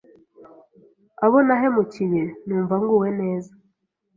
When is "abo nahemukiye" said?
1.25-2.23